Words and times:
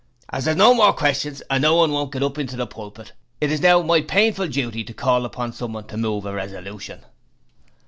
'As 0.29 0.45
there's 0.45 0.57
no 0.57 0.73
more 0.73 0.93
questions 0.93 1.43
and 1.47 1.61
no 1.61 1.75
one 1.75 1.91
won't 1.91 2.11
get 2.11 2.23
up 2.23 2.39
into 2.39 2.55
the 2.55 2.65
pulpit, 2.65 3.13
it 3.39 3.51
is 3.51 3.61
now 3.61 3.83
my 3.83 4.01
painful 4.01 4.47
duty 4.47 4.83
to 4.83 4.95
call 4.95 5.25
upon 5.25 5.53
someone 5.53 5.85
to 5.85 5.95
move 5.95 6.25
a 6.25 6.33
resolution.' 6.33 7.01